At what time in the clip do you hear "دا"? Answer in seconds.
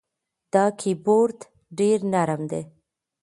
0.53-0.65